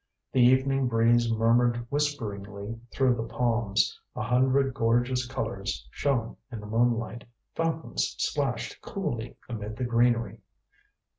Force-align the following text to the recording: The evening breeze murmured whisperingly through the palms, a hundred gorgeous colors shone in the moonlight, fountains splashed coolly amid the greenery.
The 0.33 0.41
evening 0.41 0.87
breeze 0.87 1.31
murmured 1.31 1.85
whisperingly 1.91 2.75
through 2.89 3.13
the 3.13 3.27
palms, 3.27 3.99
a 4.15 4.23
hundred 4.23 4.73
gorgeous 4.73 5.27
colors 5.27 5.87
shone 5.91 6.37
in 6.51 6.59
the 6.59 6.65
moonlight, 6.65 7.23
fountains 7.53 8.15
splashed 8.17 8.81
coolly 8.81 9.37
amid 9.47 9.75
the 9.75 9.85
greenery. 9.85 10.39